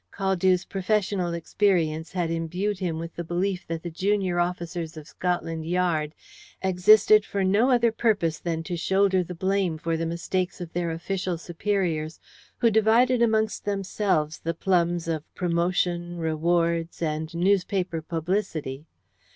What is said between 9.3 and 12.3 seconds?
blame for the mistakes of their official superiors,